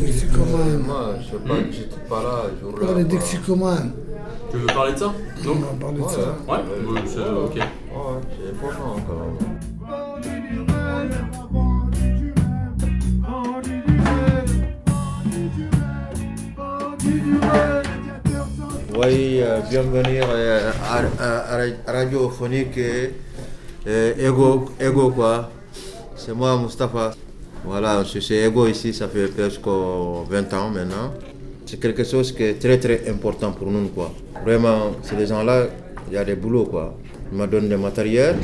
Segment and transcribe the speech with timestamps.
[0.00, 0.78] Les toxicomanes.
[0.86, 2.42] Moi, je sais pas, j'étais pas là.
[3.04, 3.92] les.
[4.50, 5.12] Tu veux parler de ça?
[5.12, 6.52] On Non va parler de Ouais, ça.
[6.52, 7.54] Ouais, oui, c'est ok.
[7.56, 7.62] Ouais,
[8.30, 10.54] c'est important quand même.
[18.96, 21.56] Oui, euh, bienvenue euh, à, à-
[21.88, 22.78] à Radiophonique
[23.86, 25.50] euh, Ego, Ego quoi.
[26.16, 27.10] C'est moi, Mustapha.
[27.66, 31.14] Voilà, je suis Ego ici, ça fait presque 20 ans maintenant.
[31.64, 34.12] C'est quelque chose qui est très très important pour nous quoi.
[34.44, 35.66] Vraiment, ces gens-là,
[36.08, 36.94] il y a des boulots quoi.
[37.32, 38.36] Ils me donnent des matériels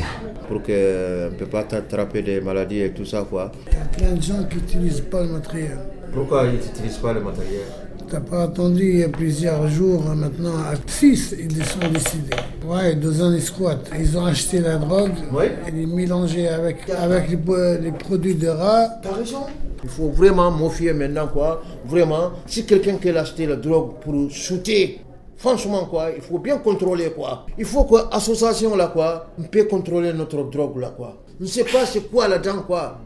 [0.48, 3.52] pour qu'on ne peut pas attraper des maladies et tout ça quoi.
[3.66, 5.78] Il y a plein de gens qui n'utilisent pas le matériel.
[6.14, 7.66] Pourquoi ils n'utilisent pas le matériel?
[8.10, 12.34] T'as pas attendu il y a plusieurs jours, hein, maintenant à 6, ils sont décidés.
[12.66, 13.88] Ouais, deux ans ils squattent.
[13.96, 15.44] Ils ont acheté la drogue, Oui.
[15.68, 18.88] et les mélangé avec, avec les, produits de rat.
[19.00, 19.46] T'as raison.
[19.84, 21.62] Il faut vraiment méfier maintenant, quoi.
[21.84, 24.98] Vraiment, si quelqu'un qui a acheté la drogue pour shooter,
[25.36, 27.46] franchement, quoi, il faut bien contrôler, quoi.
[27.56, 31.16] Il faut que l'association, là, quoi, on peut contrôler notre drogue, là, quoi.
[31.40, 32.98] On ne sait pas c'est quoi là-dedans, quoi.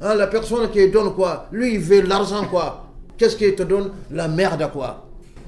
[0.00, 2.83] Hein, la personne qui donne, quoi, lui, il veut l'argent, quoi.
[3.18, 5.00] Qu'est-ce qu'il te donne La merde, quoi.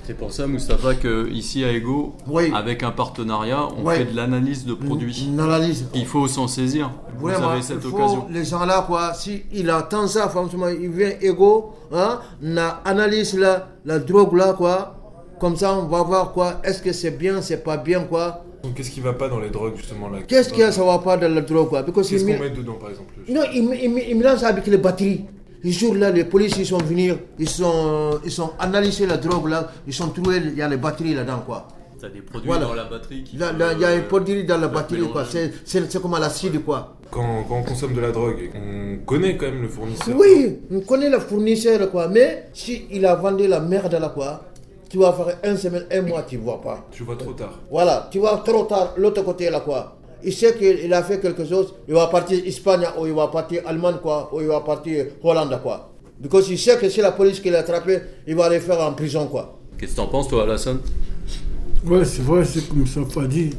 [0.07, 2.53] C'est pour ça, Mustapha, que ici à Ego, Oui.
[2.55, 5.27] avec un partenariat, on fait de l'analyse de produits.
[5.27, 5.87] Une analyse.
[5.95, 6.93] Il faut s'en saisir.
[7.19, 8.27] Vous Vraiment, avez cette il faut occasion.
[8.31, 13.37] les gens là, quoi, si il attend ça, franchement, il vient égaux, hein, on analyse
[13.37, 14.93] la, la drogue là, quoi.
[15.41, 18.45] Comme ça, on va voir, quoi, est-ce que c'est bien, c'est pas bien, quoi.
[18.63, 20.85] Donc, Qu'est-ce qui va pas dans les drogues justement là Qu'est-ce qu'il y a, ça
[20.85, 21.83] va pas dans la drogue, quoi.
[21.83, 25.25] Qu'est-ce il qu'on met- dedans par exemple Non, il, il, il mélange avec les batteries.
[25.65, 29.49] Les jours là, les policiers ils sont venus, ils sont, ils sont analysé la drogue
[29.49, 31.67] là, ils sont trouvés, il y a les batteries là-dedans, quoi.
[32.01, 32.67] T'as des produits Voilà.
[32.67, 33.37] dans la batterie qui.
[33.39, 35.23] Là, peuvent, là, il y a euh, un produit dans la batterie, quoi.
[35.23, 35.53] mélanger.
[35.65, 36.93] C'est c'est- c'est comme à l'acide, quoi.
[37.11, 40.15] quand, quand on consomme de la drogue, on connaît quand même le fournisseur.
[40.17, 42.09] Oui, on connaît le fournisseur, quoi.
[42.09, 44.45] Mais si il a vendu la merde là, quoi,
[44.91, 46.87] tu vas faire une semaine, un mois, tu vois pas.
[46.93, 47.59] Tu vois trop tard.
[47.71, 49.96] Voilà, tu vas trop tard, l'autre côté là, quoi.
[50.25, 53.63] Il sait qu'il a fait quelque chose, il va partir Espagne, ou il va partir
[53.67, 55.93] Allemagne, quoi, ou il va partir Hollande, quoi.
[56.31, 58.93] Parce qu'il sait que si la police qui l'a attrapé, il va aller faire en
[58.93, 59.59] prison, quoi.
[59.79, 60.79] Qu'est-ce que t'en penses, toi, Alassane?
[61.85, 63.51] Ouais, c'est vrai, c'est comme ça pas dit.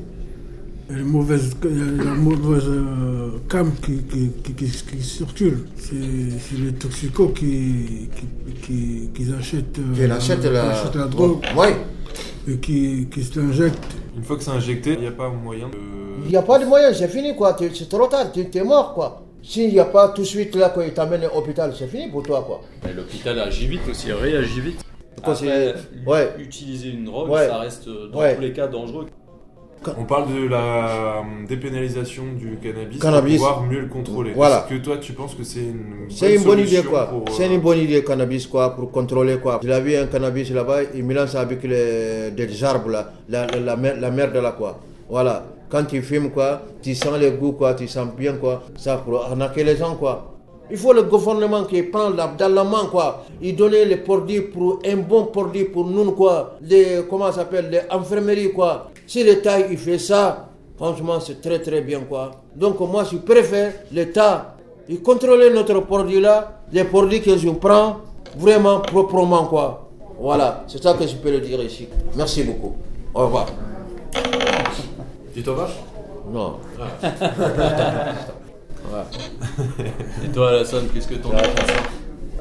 [0.90, 4.54] Il y a la mauvaise, il y a la mauvaise euh, cam qui, qui, qui,
[4.54, 4.66] qui-
[4.98, 5.68] qui circule.
[5.78, 5.94] C'est
[6.58, 10.16] les toxicos qui, qui, qui, qui achètent, euh, la...
[10.16, 11.68] achètent la drogue Oui.
[12.50, 13.84] et qui, qui se l'injectent.
[14.16, 15.76] Une fois que c'est injecté, il n'y a pas moyen de.
[16.26, 17.54] Il n'y a pas de moyen, c'est fini, quoi.
[17.54, 19.22] Tu- C'est trop tard, tu es mort, quoi.
[19.44, 22.10] S'il n'y a pas tout de suite là, quand il t'amène à l'hôpital, c'est fini
[22.10, 22.62] pour toi, quoi.
[22.84, 24.82] Mais L'hôpital agit vite aussi, réagit vite.
[25.24, 25.74] Après,
[26.06, 26.30] ouais.
[26.40, 27.48] utiliser une drogue, Ouais.
[27.48, 28.36] ça reste euh, dans Ouais.
[28.36, 29.06] tous les cas dangereux.
[29.98, 33.38] On parle de la euh, dépénalisation du cannabis, Cannabis.
[33.38, 34.32] pour pouvoir mieux le contrôler.
[34.36, 34.66] Voilà.
[34.70, 37.06] Est-ce que toi tu penses que c'est une C'est une bonne idée quoi.
[37.08, 39.60] pour, euh, C'est une bonne idée cannabis quoi pour contrôler quoi.
[39.64, 43.46] Il a vu un cannabis là-bas, il mélange ça avec les, des arbres là, la,
[43.48, 44.80] la, la, mer- la merde là quoi.
[45.10, 45.46] Voilà.
[45.70, 48.64] Quand tu fumes quoi, tu sens le goût quoi, tu sens bien quoi.
[48.78, 50.34] Ça pour arnaquer les gens quoi.
[50.70, 53.26] Il faut le gouvernement qui prend la, dans la main quoi.
[53.42, 56.58] Il donne les produits pour un bon produit pour nous quoi.
[56.62, 58.92] Les comment ça s'appelle les infirmeries quoi.
[59.06, 62.32] Si l'État il fait ça, franchement c'est très très bien quoi.
[62.56, 64.56] Donc moi je préfère l'État
[64.90, 67.98] il contrôle notre produit là, les produits que je prends
[68.38, 69.90] vraiment proprement quoi.
[70.20, 71.88] Voilà, c'est ça que je peux le dire ici.
[72.16, 72.74] Merci beaucoup.
[73.14, 73.48] Au revoir.
[75.38, 75.70] Tu t'en vas
[76.34, 76.58] Non.
[80.26, 81.44] Et toi, Alassane, qu'est-ce que t'en de ça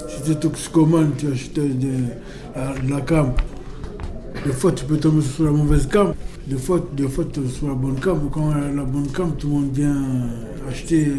[0.09, 1.91] Si tu toxicomane, tu achètes de,
[2.89, 3.35] la, cam.
[4.47, 6.15] Des fois, tu peux tomber sur la mauvaise cam.
[6.47, 8.31] Des fois, des fois tu es sur la bonne cam.
[8.33, 10.03] Quand a la bonne cam, tout le monde vient
[10.67, 11.13] acheter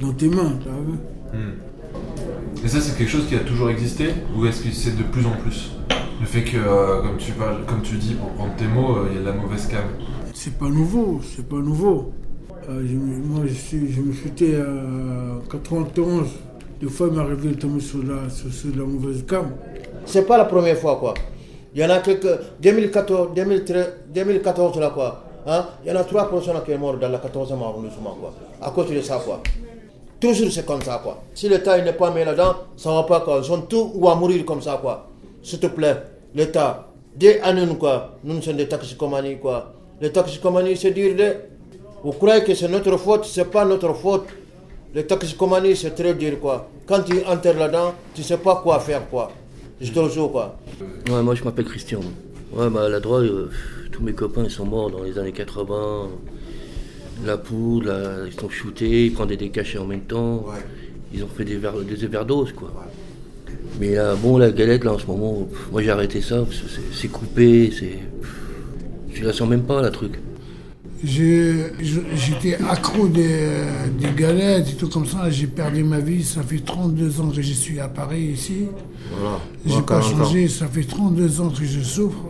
[0.00, 0.60] dans tes mains.
[0.62, 0.76] tu vois.
[2.64, 5.26] Et ça, c'est quelque chose qui a toujours existé Ou est-ce que c'est de plus
[5.26, 5.72] en plus?
[6.20, 9.08] Le fait que, euh, comme, tu parles, comme tu dis, pour prendre tes mots, euh,
[9.10, 9.82] il y a de la mauvaise cam.
[10.40, 12.12] C'est pas nouveau, c'est pas nouveau.
[12.68, 16.28] Euh, je moi, je, suis, je me chutais à 91.
[16.80, 19.50] Des fois, il m'est arrivé de tomber sur la, sur, la mauvaise cam.
[20.06, 21.14] C'est pas la première fois quoi.
[21.74, 22.28] Il y en a quelques
[22.62, 25.24] 2014, 2013, 2014 là quoi.
[25.44, 25.66] Hein?
[25.84, 28.32] Il y en a trois personnes qui sont mortes dans le 14e arrondissement quoi.
[28.62, 29.42] À cause de ça quoi.
[30.20, 31.20] Toujours c'est comme ça quoi.
[31.34, 33.40] Si l'État n'est pas mis là-dedans, ça va pas quoi.
[33.42, 35.08] Ils ont tout ou à mourir comme ça quoi.
[35.42, 35.96] S'il te plaît,
[36.32, 36.86] l'État,
[37.16, 38.18] dès à nous quoi.
[38.22, 39.74] Nous sommes des toxicomanies quoi.
[40.00, 41.34] Les toxicomanies c'est dire de.
[42.04, 44.26] Vous croyez que c'est notre faute, c'est pas notre faute.
[44.94, 46.68] Les toxicomanies c'est très dur quoi.
[46.86, 49.30] Quand tu entres là-dedans, tu sais pas quoi faire quoi.
[49.80, 50.56] Je te le jure quoi.
[51.10, 52.00] Ouais, moi je m'appelle Christian.
[52.52, 53.50] Ouais, bah la drogue, euh,
[53.92, 56.08] tous mes copains ils sont morts dans les années 80.
[57.26, 57.92] La poudre,
[58.26, 60.46] ils sont shootés, ils prenaient des cachets en même temps.
[61.12, 62.70] Ils ont fait des, ver- des overdoses quoi.
[63.80, 66.58] Mais là, bon, la galette, là, en ce moment, pff, moi j'ai arrêté ça, parce
[66.60, 67.98] que c'est- c'est coupé, c'est.
[69.18, 70.12] Tu la sens même pas, la truc.
[71.04, 73.48] J'étais accro des,
[73.98, 75.28] des galettes et tout comme ça.
[75.28, 76.22] J'ai perdu ma vie.
[76.22, 78.66] Ça fait 32 ans que je suis à Paris ici.
[79.18, 79.40] Voilà.
[79.66, 80.46] J'ai pas changé.
[80.46, 82.26] Ça fait 32 ans que je souffre.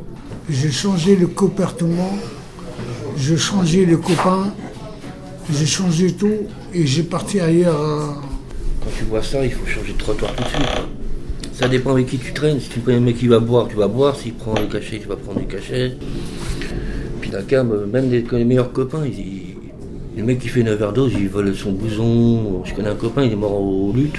[0.48, 2.16] J'ai changé le comportement.
[3.18, 4.54] J'ai changé les copains.
[5.52, 6.46] J'ai changé tout.
[6.72, 7.78] Et j'ai parti ailleurs.
[7.78, 8.06] euh,
[8.82, 10.62] Quand tu vois ça, il faut changer de trottoir tout de suite.
[10.74, 10.88] quoi.
[11.52, 12.60] Ça dépend avec qui tu traînes.
[12.60, 14.16] Si tu prends un mec qui va boire, tu vas boire.
[14.16, 15.96] S'il prend des cachets, tu vas prendre des cachets.
[17.32, 19.54] La cam, euh, même les, les meilleurs copains, ils, ils-
[20.16, 22.62] le mec qui fait une overdose, il vole son blouson.
[22.64, 24.16] Je connais un copain, il est mort au lutte.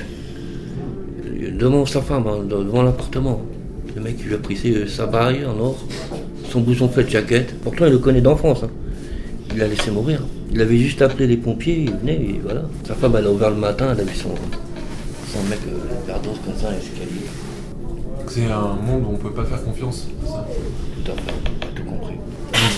[1.57, 3.41] Devant sa femme, hein, devant l'appartement.
[3.95, 5.77] Le mec, il lui a pris ses- sa baille en or,
[6.49, 7.53] son blouson fait de jaquette.
[7.61, 8.63] Pourtant, il le connaît d'enfance.
[8.63, 8.69] hein.
[9.51, 10.21] Il l'a laissé mourir.
[10.51, 12.63] Il avait juste appelé les pompiers, il venait et voilà.
[12.87, 14.29] Sa femme, elle a ouvert le matin, elle a vu son,
[15.33, 17.27] son mec euh, overdose comme ça, l'escalier.
[18.27, 20.07] C'est un monde où on peut pas faire confiance.
[20.23, 20.47] c'est ça?
[21.03, 21.58] Tout à fait.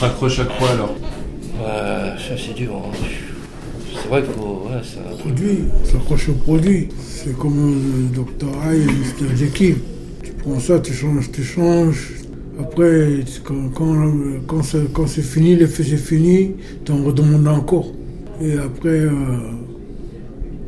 [0.02, 0.96] On se raccroche à quoi alors
[1.60, 2.72] Ouais, ça c'est dur.
[2.76, 2.92] hein.
[3.94, 4.64] C'est vrai qu'il faut.
[4.66, 5.20] Ouais, truc.
[5.20, 6.88] produit, s'accroche au produit.
[7.00, 8.48] C'est comme le Dr.
[8.66, 9.36] High, Mr.
[9.36, 9.76] Jekyll.
[10.24, 12.14] Tu prends ça, tu changes, tu changes.
[12.60, 14.12] Après, quand, quand,
[14.48, 17.92] quand c'est, quand c'est fini, l'effet c'est fini, tu en redemandes encore.
[18.42, 19.12] Et après, euh,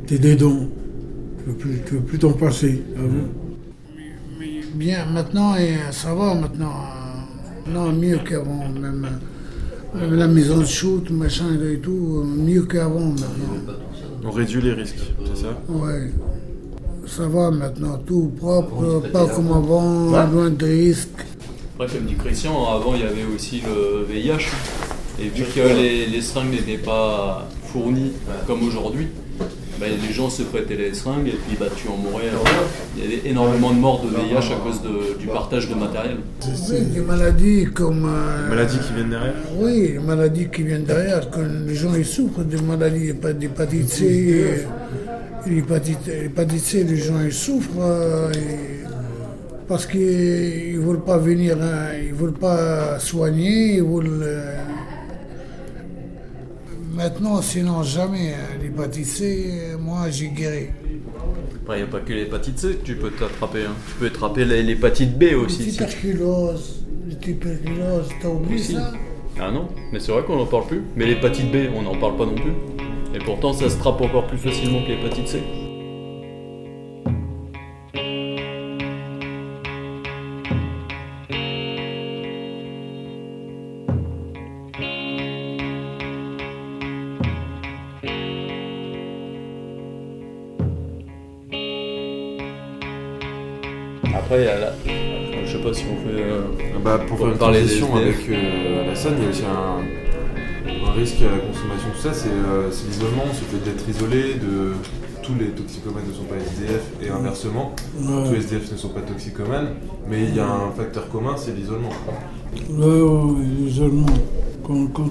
[0.05, 0.67] t'es dedans.
[1.39, 2.83] Tu veux plus, tu veux plus t'en passer.
[2.97, 3.01] ah
[4.75, 6.71] Bien, maintenant, et ça va maintenant.
[7.67, 9.07] Non, mieux qu'avant, même.
[9.95, 13.73] même la maison de shoot, machin et tout, mieux qu'avant maintenant.
[14.25, 15.47] On réduit les risques, c'est ça?
[15.69, 16.11] Ouais.
[17.05, 21.09] Ça va maintenant, tout propre, pas comme avant, loin de risques.
[21.75, 24.47] Après, comme dit Christian, avant il y avait aussi le VIH.
[25.19, 28.13] Et vu que les, les seringues n'étaient pas fournies
[28.47, 29.07] comme aujourd'hui,
[29.83, 32.25] bah, les gens se prêtaient les seringues et puis bah, tu en mourais.
[32.97, 36.17] Il y avait énormément de morts de VIH à cause de- du partage de matériel.
[36.69, 38.05] Oui, des maladies comme.
[38.05, 42.05] euh, Maladies qui viennent derrière Oui, les maladies qui viennent derrière, que les gens ils
[42.05, 44.05] souffrent des maladies, d'hépatite C.
[44.31, 44.57] euh,
[45.45, 48.83] L'hépatite l'hépatite C, les gens ils souffrent euh, et-
[49.67, 54.21] parce qu'ils ne veulent pas venir, hein, ils ne veulent pas soigner, ils veulent.
[54.23, 54.55] euh,
[56.93, 60.67] Maintenant, sinon jamais, hein, l'hépatite C, euh, moi j'ai guéri.
[61.63, 63.63] Après, il n'y a pas que l'hépatite C que tu peux t'attraper.
[63.63, 63.73] hein.
[63.87, 65.71] Tu peux attraper l'hépatite B aussi.
[65.71, 68.73] Tuberculose, les tuberculose, t'as oublié Aussi.
[68.73, 68.91] ça?
[69.39, 70.83] Ah non, mais c'est vrai qu'on n'en parle plus.
[70.95, 72.53] Mais l'hépatite B, on n'en parle pas non plus.
[73.15, 75.41] Et pourtant, ça se trappe encore plus facilement que l'hépatite C.
[95.45, 96.21] je sais pas si on fait.
[96.21, 96.41] euh,
[96.83, 101.17] Bah, pour faire une transition avec euh, Alassane, il y a aussi un, un risque
[101.21, 104.73] à la consommation, tout ça, c'est euh, c'est l'isolement, ce fait d'être isolé, de
[105.21, 107.73] tous les toxicomanes ne sont pas SDF et inversement,
[108.25, 109.69] tous les SDF ne sont pas toxicomanes,
[110.09, 111.89] mais il y a un facteur commun, c'est l'isolement.
[112.69, 114.05] Ouais, l'isolement.
[114.65, 115.09] Quand, quand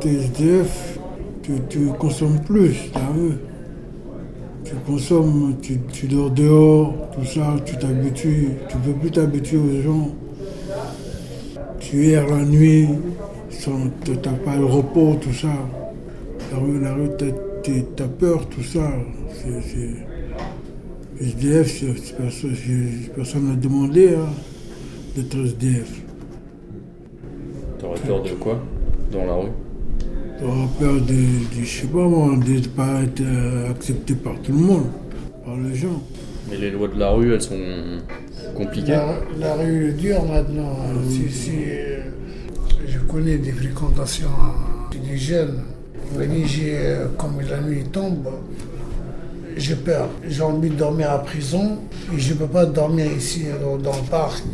[0.00, 0.98] tu es, SDF,
[1.42, 3.32] tu, tu consommes plus, t'as vu
[4.68, 9.80] Tu consommes, tu, tu dors dehors, tout ça, tu t'habitues, tu peux plus t'habituer aux
[9.82, 10.08] gens.
[11.78, 12.88] Tu erres la nuit,
[13.50, 13.88] sans-
[14.22, 15.52] t'as pas le repos, tout ça.
[16.50, 18.90] La rue, la rue, t'as- peur, tout ça.
[19.32, 20.04] C'est-
[21.20, 21.84] SDF,
[23.14, 24.28] personne n'a demandé hein,
[25.14, 26.02] d'être SDF.
[27.78, 28.58] T'aurais peur de quoi
[29.12, 29.48] Dans la rue?
[30.38, 34.34] T'auras peur de, de, je sais pas moi, de ne pas être euh, accepté par
[34.42, 34.86] tout le monde,
[35.44, 36.02] par les gens.
[36.50, 37.58] Mais les lois de la rue, elles sont
[38.54, 38.92] compliquées.
[38.92, 40.76] La, la rue est dure maintenant.
[40.82, 41.00] hein.
[41.08, 42.00] Si, si, euh,
[42.86, 44.28] je connais des fréquentations
[45.10, 45.60] des jeunes.
[46.14, 46.44] Venez,
[47.18, 48.28] comme la nuit tombe,
[49.56, 50.08] j'ai peur.
[50.28, 51.78] J'ai envie de dormir à prison
[52.14, 54.44] et je ne peux pas dormir ici dans, dans le parc.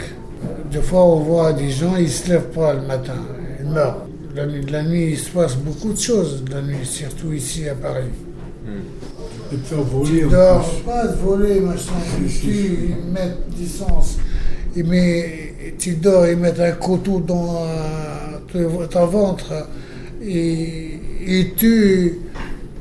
[0.71, 3.15] Des fois, on voit des gens, ils ne se lèvent pas le matin,
[3.61, 4.07] ils meurent.
[4.35, 7.75] La nuit, la nuit, il se passe beaucoup de choses, la nuit, surtout ici à
[7.75, 8.05] Paris.
[9.53, 11.93] Et te faire voler dors, pas te voler, machin,
[12.41, 14.17] tu ils mettent du sens.
[14.75, 19.53] Ils mettent- tu dors, ils mettent un couteau dans euh, ton- ventre,
[20.23, 22.21] et ils tuent,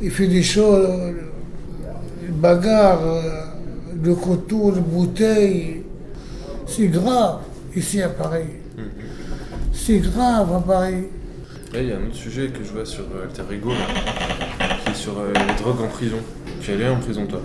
[0.01, 0.87] ils font des choses,
[2.23, 3.21] ils bagarrent, euh,
[4.01, 5.81] le couteau, la bouteille.
[6.65, 7.39] C'est grave
[7.75, 8.45] ici à Paris.
[9.73, 11.03] C'est grave à Paris.
[11.73, 13.75] Là, il y a un autre sujet que je vois sur euh, Alter Ego, là,
[14.83, 16.17] qui est sur euh, les drogues en prison.
[16.61, 17.41] Tu es allé en prison, toi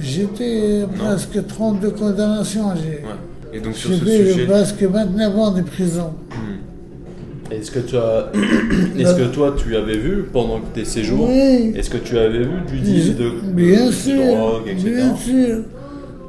[0.00, 2.72] J'étais presque 32 condamnations.
[2.76, 3.16] J'ai Ouais.
[3.52, 4.46] Et donc sur ce sujet.
[4.46, 6.12] presque 29 ans de prison.
[6.30, 7.52] Hmm.
[7.52, 8.30] Est-ce que tu as,
[8.98, 11.72] est-ce que toi tu avais vu pendant tes séjours, Oui.
[11.76, 14.90] est-ce que tu avais vu du deal de, Bien de sûr, drogue, etc.
[14.94, 15.58] bien sûr.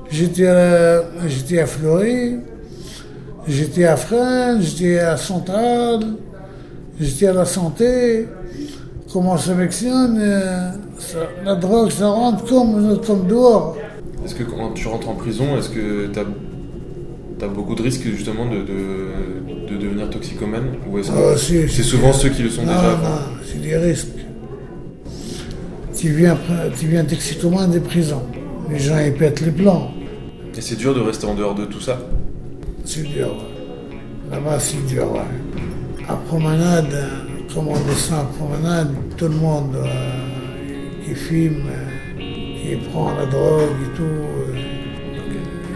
[0.09, 2.37] J'étais à, j'étais à Fleury,
[3.47, 6.01] j'étais à Fresnes, j'étais à Centrale,
[7.01, 8.27] j'étais à la Santé.
[9.11, 13.77] Comment euh, ça- La drogue, ça rentre comme, comme dehors.
[14.23, 16.19] Est-ce que quand tu rentres en prison, est-ce que tu
[17.43, 20.75] as, beaucoup de risques justement de, de, de devenir toxicomane?
[20.89, 21.83] Ou est-ce que Ah, si, c'est si.
[21.83, 24.07] souvent ceux qui le sont Non, déjà non, c'est des risques.
[25.97, 26.37] Tu viens,
[26.79, 28.21] tu viens toxicomane des prisons.
[28.69, 29.91] Les gens, ils pètent les plans.
[30.57, 31.99] Et c'est dur de rester en dehors de tout ça?
[32.85, 33.27] C'est dur.
[33.27, 34.31] ouais.
[34.31, 35.11] Là-bas, c'est dur.
[35.11, 35.19] ouais.
[36.11, 36.93] À promenade,
[37.53, 39.85] comme on descend à promenade, tout le monde euh,
[41.05, 44.03] qui fume, euh, qui prend la drogue et tout.
[44.03, 44.55] euh.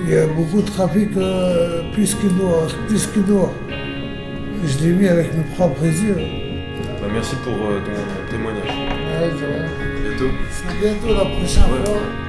[0.07, 1.09] Il y a beaucoup de trafic
[1.93, 2.67] plus qu'il doit.
[2.87, 3.51] Plus qu'il doit.
[4.65, 6.17] Je l'ai vu avec mes propres yeux.
[7.01, 8.65] Bah, Merci pour ton témoignage.
[8.65, 9.25] Ouais.
[9.25, 10.31] À bientôt.
[10.69, 11.85] À bientôt la prochaine Ouais.
[11.85, 12.24] fois.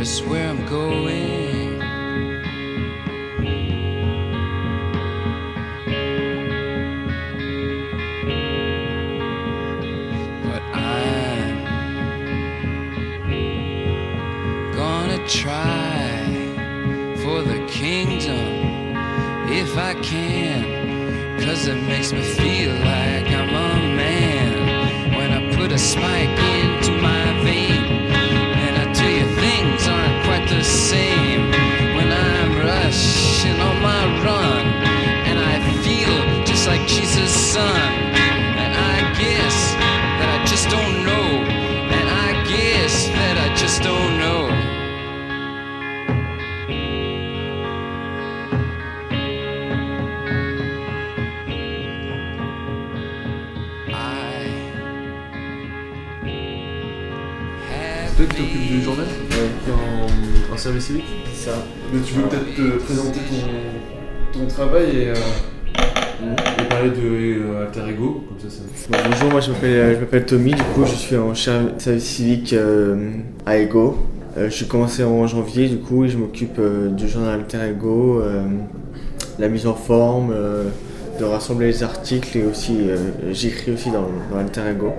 [0.00, 1.78] Just where I'm going.
[10.46, 11.64] But I'm
[14.72, 16.24] gonna try
[17.22, 18.96] for the kingdom
[19.52, 21.38] if I can.
[21.40, 26.49] Cause it makes me feel like I'm a man when I put a spike
[58.20, 59.06] Toi qui t'occupes du journal
[59.70, 61.56] en, en service civique C'est ça.
[61.90, 63.18] Mais tu peux peut-être te présenter
[64.32, 65.14] ton, ton travail et, euh,
[66.60, 68.88] et parler de euh, Alter Ego, comme ça, ça...
[68.90, 72.04] Bon, bonjour, moi je m'appelle, euh, je m'appelle Tommy, du coup je suis en service
[72.04, 73.08] civique euh,
[73.46, 73.96] à Ego.
[74.36, 77.70] Euh, je suis commencé en janvier du coup et je m'occupe euh, du journal Alter
[77.70, 78.42] Ego, euh,
[79.38, 80.64] la mise en forme, euh,
[81.20, 82.96] de rassembler les articles et aussi euh,
[83.32, 84.92] j'écris aussi dans, dans Alter Ego.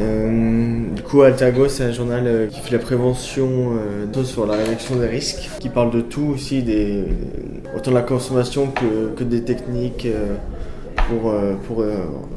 [0.00, 4.46] Euh, du coup Alter Ego c'est un journal euh, qui fait la prévention euh, sur
[4.46, 7.04] la réduction des risques, qui parle de tout aussi, des,
[7.76, 10.06] autant de la consommation que, que des techniques.
[11.08, 11.34] pour,
[11.66, 11.84] pour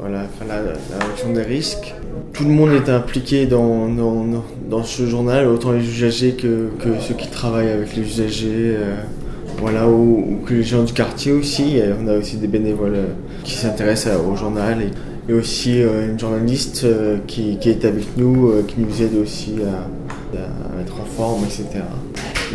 [0.01, 0.55] voilà, la,
[0.99, 1.93] réduction des risques.
[2.33, 4.25] Tout le monde est impliqué dans, dans,
[4.69, 8.75] dans- ce journal, autant les usagers que, que ceux qui travaillent avec les usagers,
[9.59, 11.77] voilà, ou, ou que les gens du quartier aussi.
[11.77, 13.05] Et on a aussi des bénévoles euh,
[13.43, 18.17] qui s'intéressent au journal et, et aussi euh, une journaliste euh, qui, qui est avec
[18.17, 21.65] nous, qui nous aide aussi à, à être en forme, etc.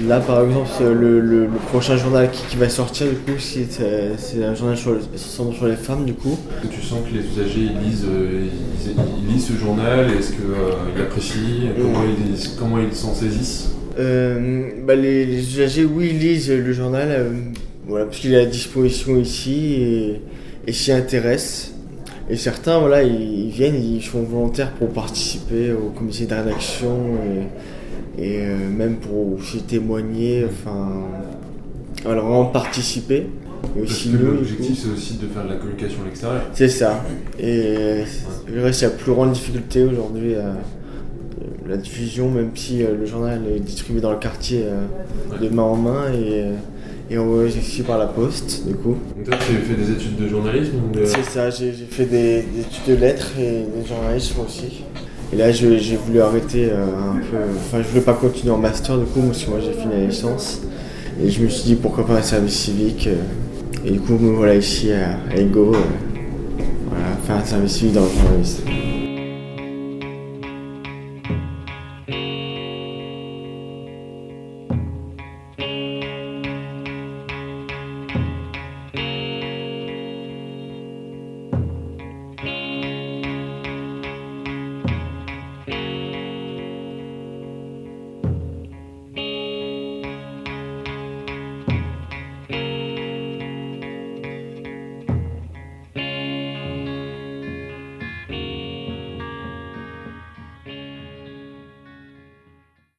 [0.08, 3.66] Là, par exemple, le, le- le prochain journal qui, qui va sortir, du coup, c'est
[4.42, 6.38] un journal sur, le- sur, sur les femmes, du coup.
[6.62, 8.06] Est-ce que tu sens que les usagers ils lisent,
[8.86, 8.92] ils,
[9.28, 13.68] ils lisent ce journal Est-ce qu'ils apprécient comment ils, comment ils s'en saisissent?
[13.96, 17.30] Bah, les, les usagers, oui, ils lisent le journal, euh,
[17.86, 20.20] voilà, parce qu'il est à disposition ici et,
[20.66, 21.74] et s'y intéressent.
[22.30, 26.96] Et certains, voilà, ils, ils viennent, ils sont volontaires pour participer au comité de rédaction
[28.16, 31.02] et, et euh, même pour aussi témoigner, enfin,
[32.04, 33.26] voilà, vraiment participer.
[33.76, 36.42] Et Parce aussi que l'objectif c'est aussi de faire de la communication à l'extérieur.
[36.52, 37.04] C'est ça.
[37.38, 38.04] Et euh,
[38.46, 40.52] je dirais que c'est la plus grande difficulté aujourd'hui, euh,
[41.72, 44.84] la diffusion, même si euh, le journal est distribué dans le quartier euh,
[45.40, 46.52] de main en main et, euh,
[47.10, 48.96] et envoyé aussi par la poste, du coup.
[49.16, 51.04] Donc toi tu fais des études de journalisme de...
[51.04, 54.84] C'est ça, j'ai fait des, des études de lettres et de journalisme aussi.
[55.32, 57.38] Et là, j'ai voulu arrêter euh, un peu.
[57.56, 60.04] Enfin, je voulais pas continuer en master, du coup, parce que moi j'ai fini la
[60.06, 60.60] licence.
[61.24, 63.06] Et je me suis dit pourquoi pas un service civique.
[63.06, 65.74] euh, et du coup, me voilà ici à, à Ego.
[65.74, 65.78] euh,
[66.90, 68.64] voilà, faire un service civique dans le journalisme.